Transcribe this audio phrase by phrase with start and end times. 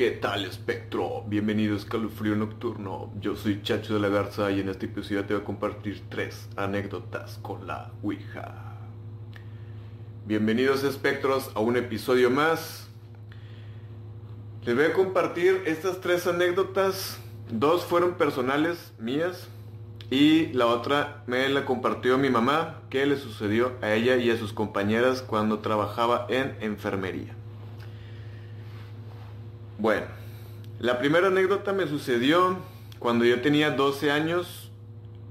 [0.00, 1.24] ¿Qué tal espectro?
[1.26, 3.12] Bienvenido a Frío Nocturno.
[3.20, 6.48] Yo soy Chacho de la Garza y en este episodio te voy a compartir tres
[6.56, 8.78] anécdotas con la Ouija.
[10.24, 12.88] Bienvenidos espectros a un episodio más.
[14.64, 17.20] Les voy a compartir estas tres anécdotas.
[17.50, 19.48] Dos fueron personales mías
[20.08, 24.38] y la otra me la compartió mi mamá que le sucedió a ella y a
[24.38, 27.36] sus compañeras cuando trabajaba en enfermería.
[29.80, 30.04] Bueno,
[30.78, 32.58] la primera anécdota me sucedió
[32.98, 34.70] cuando yo tenía 12 años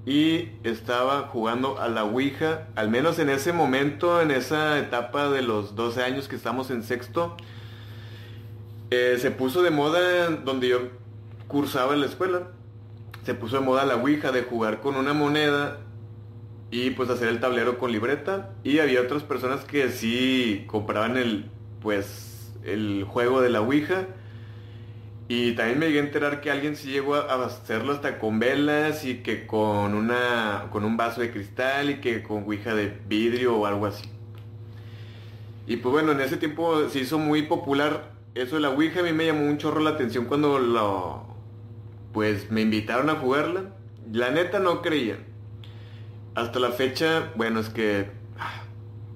[0.07, 5.43] y estaba jugando a la Ouija, al menos en ese momento, en esa etapa de
[5.43, 7.37] los 12 años que estamos en sexto,
[8.89, 10.79] eh, se puso de moda donde yo
[11.47, 12.47] cursaba en la escuela,
[13.23, 15.77] se puso de moda la Ouija de jugar con una moneda
[16.71, 18.49] y pues hacer el tablero con libreta.
[18.63, 21.51] Y había otras personas que sí compraban el
[21.83, 24.07] pues el juego de la Ouija
[25.31, 29.05] y también me llegué a enterar que alguien sí llegó a hacerlo hasta con velas
[29.05, 33.55] y que con una con un vaso de cristal y que con ouija de vidrio
[33.55, 34.09] o algo así.
[35.67, 39.03] Y pues bueno, en ese tiempo se hizo muy popular eso de la ouija, a
[39.03, 41.27] mí me llamó un chorro la atención cuando lo
[42.11, 43.75] pues me invitaron a jugarla.
[44.11, 45.19] La neta no creía.
[46.33, 48.63] Hasta la fecha, bueno, es que ah,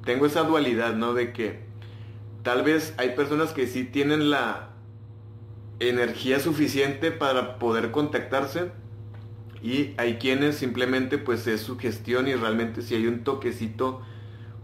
[0.06, 1.16] tengo esa dualidad, ¿no?
[1.16, 1.62] De que
[2.44, 4.73] tal vez hay personas que sí tienen la
[5.90, 8.72] energía suficiente para poder contactarse
[9.62, 14.02] y hay quienes simplemente pues es su gestión y realmente si hay un toquecito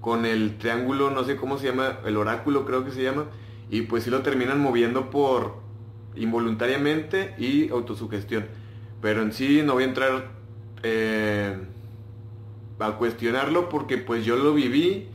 [0.02, 3.26] con el triángulo, no sé cómo se llama, el oráculo creo que se llama,
[3.70, 5.58] y pues si lo terminan moviendo por
[6.16, 8.48] involuntariamente y autosugestión.
[9.02, 10.32] Pero en sí no voy a entrar
[10.84, 11.58] eh,
[12.80, 15.08] a cuestionarlo porque pues yo lo viví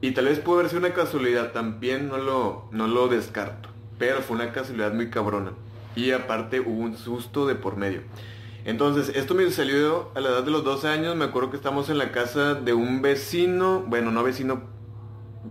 [0.00, 3.67] y tal vez puede sido una casualidad, también no lo, no lo descarto.
[3.98, 5.52] Pero fue una casualidad muy cabrona.
[5.96, 8.02] Y aparte hubo un susto de por medio.
[8.64, 11.16] Entonces, esto me salió a la edad de los 12 años.
[11.16, 13.82] Me acuerdo que estamos en la casa de un vecino.
[13.86, 14.62] Bueno, no vecino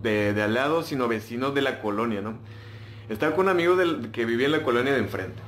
[0.00, 2.38] de, al lado, sino vecino de la colonia, ¿no?
[3.08, 5.42] Estaba con un amigo del, que vivía en la colonia de enfrente.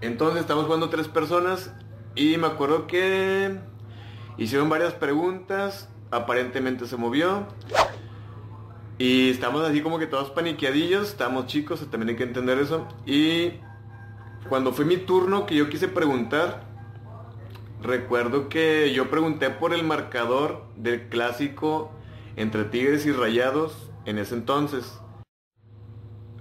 [0.00, 1.72] Entonces, estamos jugando tres personas.
[2.14, 3.58] Y me acuerdo que
[4.38, 5.88] hicieron varias preguntas.
[6.10, 7.46] Aparentemente se movió.
[8.98, 12.86] Y estamos así como que todos paniqueadillos, estamos chicos, también hay que entender eso.
[13.06, 13.52] Y
[14.48, 16.64] cuando fue mi turno que yo quise preguntar,
[17.80, 21.92] recuerdo que yo pregunté por el marcador del clásico
[22.34, 24.98] entre Tigres y Rayados en ese entonces.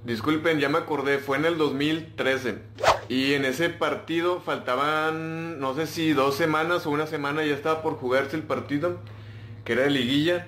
[0.03, 2.59] Disculpen, ya me acordé, fue en el 2013.
[3.09, 7.81] Y en ese partido faltaban, no sé si dos semanas o una semana ya estaba
[7.81, 8.97] por jugarse el partido,
[9.63, 10.47] que era de liguilla.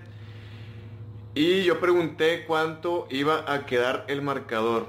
[1.39, 4.88] Y yo pregunté cuánto iba a quedar el marcador.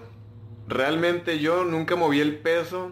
[0.66, 2.90] Realmente yo nunca moví el peso.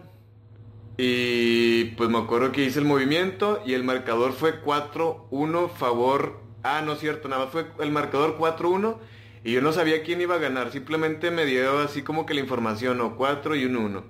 [0.95, 6.39] Y pues me acuerdo que hice el movimiento y el marcador fue 4-1 favor.
[6.63, 8.95] Ah, no es cierto, nada más fue el marcador 4-1
[9.43, 10.71] y yo no sabía quién iba a ganar.
[10.71, 14.03] Simplemente me dio así como que la información, o 4 y un 1.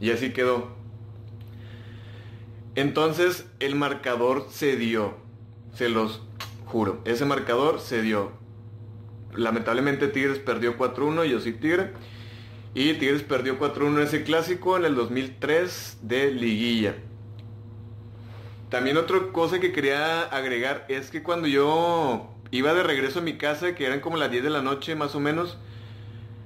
[0.00, 0.68] Y así quedó.
[2.74, 5.18] Entonces el marcador se dio.
[5.74, 6.22] Se los
[6.64, 7.02] juro.
[7.04, 8.45] Ese marcador se dio
[9.36, 11.92] lamentablemente Tigres perdió 4-1, yo soy Tigre.
[12.74, 16.94] Y Tigres perdió 4-1 ese clásico en el 2003 de liguilla.
[18.68, 23.38] También otra cosa que quería agregar es que cuando yo iba de regreso a mi
[23.38, 25.56] casa, que eran como las 10 de la noche más o menos,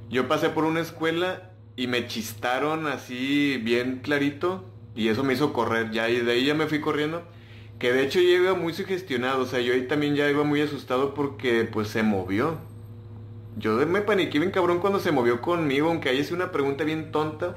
[0.09, 4.65] yo pasé por una escuela y me chistaron así bien clarito
[4.95, 7.23] y eso me hizo correr ya y de ahí ya me fui corriendo.
[7.79, 10.61] Que de hecho yo iba muy sugestionado, o sea, yo ahí también ya iba muy
[10.61, 12.59] asustado porque pues se movió.
[13.57, 17.11] Yo me paniqué bien cabrón cuando se movió conmigo, aunque haya sido una pregunta bien
[17.11, 17.55] tonta.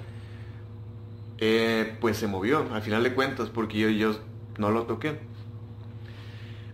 [1.37, 4.19] Eh, pues se movió, al final de cuentas, porque yo, yo
[4.57, 5.19] no lo toqué.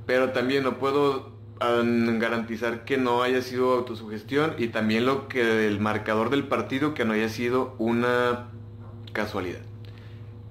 [0.05, 5.79] Pero también no puedo garantizar que no haya sido autosugestión y también lo que el
[5.79, 8.47] marcador del partido que no haya sido una
[9.11, 9.61] casualidad.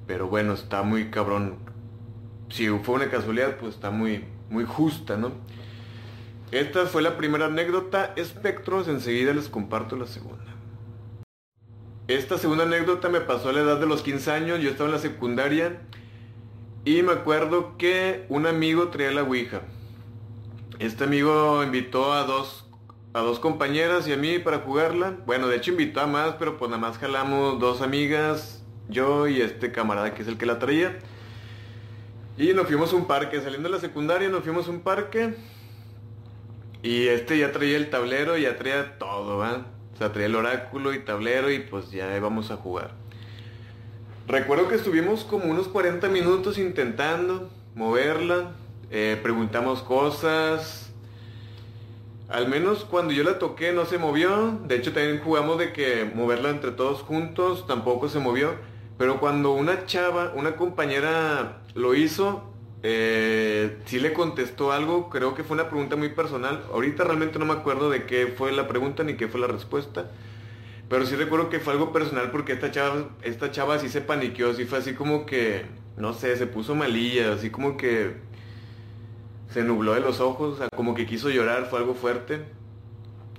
[0.07, 1.57] Pero bueno, está muy cabrón.
[2.51, 5.33] Si fue una casualidad, pues está muy, muy justa, ¿no?
[6.51, 10.47] Esta fue la primera anécdota, espectros, enseguida les comparto la segunda.
[12.07, 14.95] Esta segunda anécdota me pasó a la edad de los 15 años, yo estaba en
[14.95, 15.83] la secundaria
[16.87, 19.61] y me acuerdo que un amigo traía la Ouija.
[20.79, 22.67] Este amigo invitó a dos,
[23.13, 25.19] a dos compañeras y a mí para jugarla.
[25.27, 29.43] Bueno, de hecho invitó a más, pero pues nada más jalamos dos amigas, yo y
[29.43, 30.99] este camarada que es el que la traía.
[32.39, 35.35] Y nos fuimos a un parque, saliendo de la secundaria nos fuimos a un parque
[36.89, 39.67] y este ya traía el tablero, ya traía todo, ¿va?
[39.93, 42.93] O sea, traía el oráculo y tablero y pues ya íbamos a jugar.
[44.27, 48.53] Recuerdo que estuvimos como unos 40 minutos intentando moverla,
[48.91, 50.91] eh, preguntamos cosas.
[52.31, 54.59] Al menos cuando yo la toqué no se movió.
[54.67, 58.55] De hecho también jugamos de que moverla entre todos juntos tampoco se movió.
[58.97, 62.45] Pero cuando una chava, una compañera lo hizo,
[62.83, 66.65] eh, sí le contestó algo, creo que fue una pregunta muy personal.
[66.73, 70.11] Ahorita realmente no me acuerdo de qué fue la pregunta ni qué fue la respuesta.
[70.89, 74.55] Pero sí recuerdo que fue algo personal porque esta chava, esta chava sí se paniqueó,
[74.55, 75.67] sí fue así como que,
[75.97, 78.17] no sé, se puso malilla, así como que
[79.51, 82.45] se nubló de los ojos, o sea, como que quiso llorar, fue algo fuerte.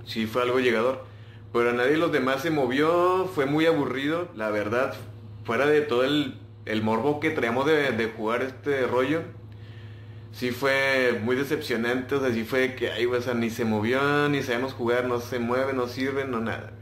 [0.06, 1.06] Sí fue algo llegador.
[1.54, 4.94] Pero a nadie de los demás se movió, fue muy aburrido, la verdad,
[5.44, 6.39] fuera de todo el,
[6.82, 9.22] morbo que traíamos de, jugar este rollo.
[10.32, 14.44] Sí fue muy decepcionante, o sea, sí fue que, ay, o ni se movió, ni
[14.44, 16.74] sabemos jugar, no se mueve, no sirve, no nada.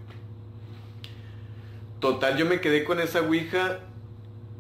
[2.00, 3.80] Total, yo me quedé con esa Ouija.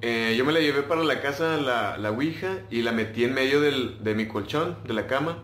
[0.01, 3.33] Eh, yo me la llevé para la casa, la, la Ouija, y la metí en
[3.33, 5.43] medio de mi colchón, de la cama.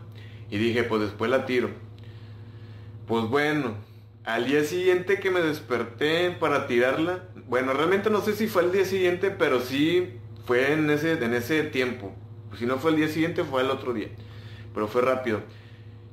[0.49, 1.69] Y dije, pues después la tiro.
[3.07, 3.75] Pues bueno,
[4.23, 7.23] al día siguiente que me desperté para tirarla,
[7.53, 10.13] bueno, realmente no sé si fue al día siguiente, pero sí
[10.47, 12.11] fue en ese, en ese tiempo.
[12.57, 14.07] Si no fue el día siguiente, fue el otro día.
[14.73, 15.39] Pero fue rápido.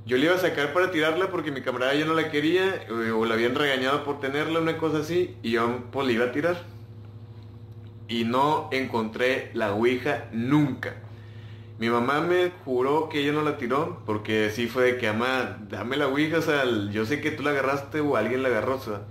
[0.04, 3.10] Yo le iba a sacar para tirarla porque mi camarada ya no la quería eh,
[3.10, 6.32] o la habían regañado por tenerla, una cosa así, y yo pues le iba a
[6.32, 6.62] tirar.
[8.06, 10.96] Y no encontré la Ouija nunca.
[11.78, 15.56] Mi mamá me juró que ella no la tiró porque sí fue de que, ama,
[15.70, 18.76] dame la Ouija, o sea, yo sé que tú la agarraste o alguien la agarró,
[18.76, 19.06] o sea,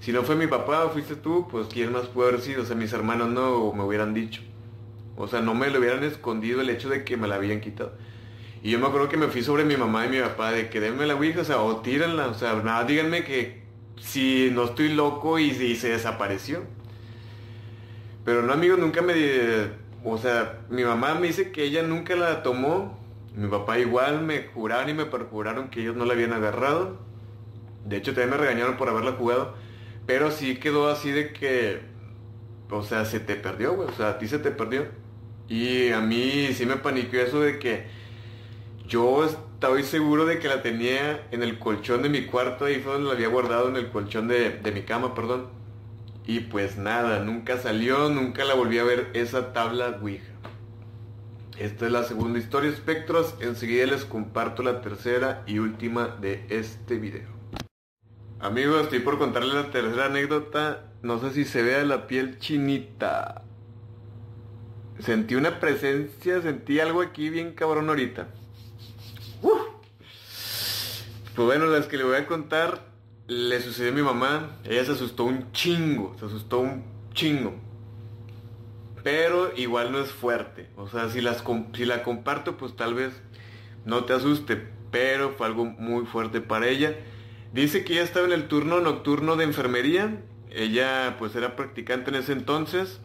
[0.00, 2.66] si no fue mi papá o fuiste tú, pues quién más puede haber sido, o
[2.66, 4.42] sea, mis hermanos no me hubieran dicho.
[5.16, 7.92] O sea, no me lo hubieran escondido el hecho de que me la habían quitado.
[8.62, 10.80] Y yo me acuerdo que me fui sobre mi mamá y mi papá de que
[10.80, 13.62] denme la Ouija, o sea, o tírenla, o sea, nada, díganme que
[14.00, 16.62] si no estoy loco y, si se desapareció.
[18.24, 19.14] Pero no, amigo, nunca me...
[20.02, 22.98] O sea, mi mamá me dice que ella nunca la tomó.
[23.34, 26.98] Mi papá igual me juraron y me perjuraron que ellos no la habían agarrado.
[27.84, 29.54] De hecho, también me regañaron por haberla jugado.
[30.06, 31.80] Pero sí quedó así de que...
[32.70, 33.88] O sea, se te perdió, güey.
[33.88, 34.86] O sea, a ti se te perdió.
[35.48, 37.86] Y a mí sí me paniquó eso de que
[38.86, 42.94] yo estaba seguro de que la tenía en el colchón de mi cuarto, ahí fue
[42.94, 45.48] donde la había guardado en el colchón de, mi cama, perdón.
[46.26, 50.32] Y pues nada, nunca salió, nunca la volví a ver esa tabla Ouija.
[51.58, 53.34] Esta es la segunda historia, espectros.
[53.40, 57.39] Enseguida les comparto la tercera y última de este video.
[58.42, 60.86] Amigos, estoy por contarles la tercera anécdota.
[61.02, 63.42] No sé si se vea la piel chinita.
[64.98, 68.28] Sentí una presencia, sentí algo aquí bien cabrón ahorita.
[71.36, 72.86] Pues bueno, las que le voy a contar
[73.26, 74.56] le sucedió a mi mamá.
[74.64, 76.82] Ella se asustó un chingo, se asustó un
[77.12, 77.52] chingo.
[79.02, 80.70] Pero igual no es fuerte.
[80.76, 81.44] O sea, si, las,
[81.74, 83.12] si la comparto, pues tal vez
[83.84, 84.66] no te asuste.
[84.90, 86.96] Pero fue algo muy fuerte para ella.
[87.52, 90.22] Dice que ella estaba en el turno nocturno de enfermería.
[90.50, 93.00] Ella pues era practicante en ese entonces.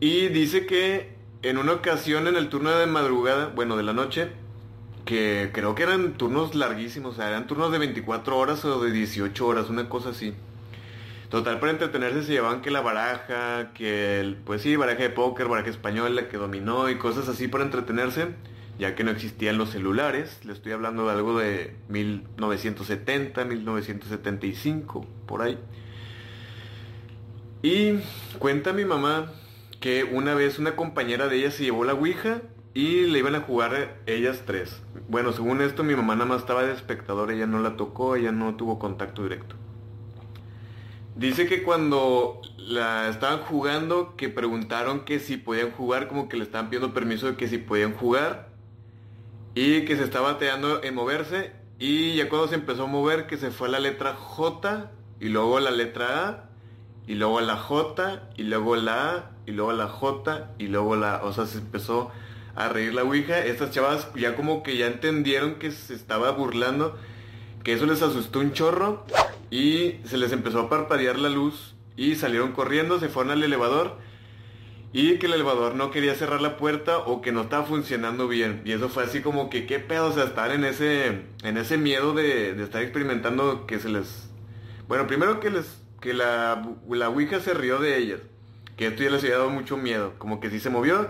[0.00, 4.28] Y dice que en una ocasión en el turno de madrugada, bueno, de la noche,
[5.04, 8.92] que creo que eran turnos larguísimos, o sea, eran turnos de 24 horas o de
[8.92, 10.34] 18 horas, una cosa así.
[11.30, 15.48] Total, para entretenerse se llevaban que la baraja, que el, pues sí, baraja de póker,
[15.48, 18.28] baraja española, que dominó y cosas así para entretenerse,
[18.78, 20.40] ya que no existían los celulares.
[20.44, 25.58] Le estoy hablando de algo de 1970, 1975, por ahí.
[27.62, 28.00] Y
[28.38, 29.32] cuenta mi mamá
[29.80, 32.42] que una vez una compañera de ella se llevó la Ouija
[32.74, 34.80] y le iban a jugar ellas tres.
[35.08, 38.30] Bueno, según esto mi mamá nada más estaba de espectador, ella no la tocó, ella
[38.30, 39.56] no tuvo contacto directo.
[41.16, 46.44] Dice que cuando la estaban jugando, que preguntaron que si podían jugar, como que le
[46.44, 48.47] estaban pidiendo permiso de que si podían jugar.
[49.54, 51.52] Y que se estaba bateando en moverse.
[51.78, 54.90] Y ya cuando se empezó a mover, que se fue a la letra J,
[55.20, 56.50] y luego la letra A,
[57.06, 61.22] y luego la J, y luego la A, y luego la J, y luego la...
[61.24, 62.10] O sea, se empezó
[62.58, 63.38] a reír la Ouija.
[63.38, 66.96] Estas chavas ya como que ya entendieron que se estaba burlando,
[67.62, 69.04] que eso les asustó un chorro
[69.50, 73.98] y se les empezó a parpadear la luz y salieron corriendo, se fueron al elevador
[74.92, 78.62] y que el elevador no quería cerrar la puerta o que no estaba funcionando bien.
[78.64, 81.76] Y eso fue así como que qué pedo, o sea, estar en ese, en ese
[81.76, 84.30] miedo de, estar experimentando que se les...
[84.88, 88.20] Bueno, primero que les que la, la Ouija se rió de ellas,
[88.76, 91.08] que esto ya les había dado mucho miedo, como que sí se movió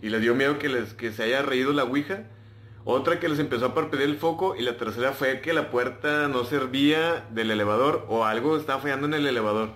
[0.00, 2.24] y les dio miedo que, les, que se haya reído la Ouija.
[2.84, 6.28] Otra que les empezó a parpadear el foco y la tercera fue que la puerta
[6.28, 9.72] no servía del elevador o algo estaba fallando en el elevador.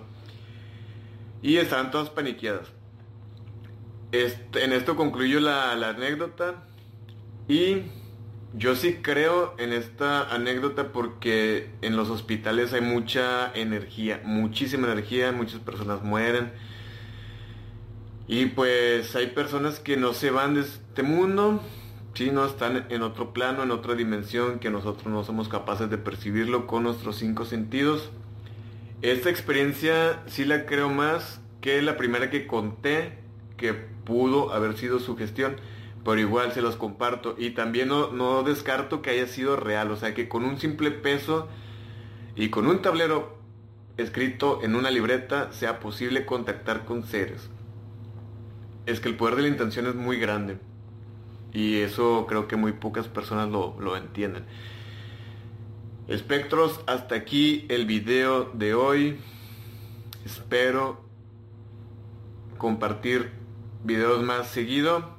[1.43, 2.71] Y estaban todas paniqueadas.
[4.11, 6.63] Este, en esto concluyo la, la anécdota.
[7.47, 7.83] Y
[8.53, 15.31] yo sí creo en esta anécdota porque en los hospitales hay mucha energía, muchísima energía,
[15.31, 16.53] muchas personas mueren.
[18.27, 21.61] Y pues hay personas que no se van de este mundo,
[22.13, 25.97] si no están en otro plano, en otra dimensión que nosotros no somos capaces de
[25.97, 28.09] percibirlo con nuestros cinco sentidos.
[29.01, 33.19] Esta experiencia sí la creo más que la primera que conté
[33.57, 35.57] que pudo haber sido su gestión,
[36.03, 39.97] pero igual se los comparto y también no, no descarto que haya sido real, o
[39.97, 41.47] sea que con un simple peso
[42.35, 43.37] y con un tablero
[43.97, 47.49] escrito en una libreta sea posible contactar con seres.
[48.85, 50.57] Es que el poder de la intención es muy grande.
[51.53, 54.45] Y eso creo que muy pocas personas lo, lo entienden.
[56.07, 59.17] Espectros, hasta aquí el video de hoy.
[60.25, 61.01] Espero
[62.57, 63.31] compartir
[63.85, 65.15] videos más seguido.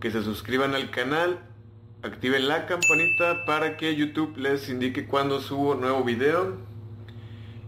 [0.00, 1.40] Que se suscriban al canal.
[2.02, 6.56] Activen la campanita para que YouTube les indique cuando subo nuevo video.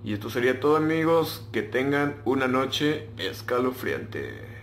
[0.04, 1.49] Y esto sería todo amigos.
[1.52, 4.58] Que tengan una noche escalofriante.